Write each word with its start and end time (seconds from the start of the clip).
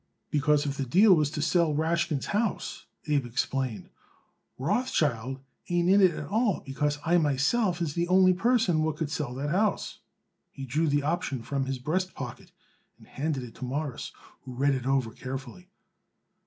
"Because 0.31 0.65
if 0.65 0.77
the 0.77 0.85
deal 0.87 1.13
was 1.13 1.29
to 1.29 1.43
sell 1.43 1.75
Rashkin's 1.75 2.25
house," 2.25 2.87
Abe 3.05 3.27
explained, 3.27 3.91
"Rothschild 4.57 5.41
ain't 5.69 5.89
in 5.91 6.01
it 6.01 6.15
at 6.15 6.25
all, 6.27 6.61
because 6.65 6.97
I 7.05 7.19
myself 7.19 7.83
is 7.83 7.93
the 7.93 8.07
only 8.07 8.33
person 8.33 8.81
what 8.81 8.97
could 8.97 9.11
sell 9.11 9.35
that 9.35 9.51
house." 9.51 9.99
He 10.49 10.65
drew 10.65 10.87
the 10.87 11.03
option 11.03 11.43
from 11.43 11.67
his 11.67 11.77
breast 11.77 12.15
pocket 12.15 12.51
and 12.97 13.05
handed 13.05 13.43
it 13.43 13.53
to 13.53 13.63
Morris, 13.65 14.11
who 14.41 14.55
read 14.55 14.73
it 14.73 14.87
over 14.87 15.11
carefully. 15.11 15.69